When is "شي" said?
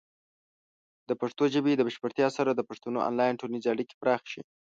4.31-4.41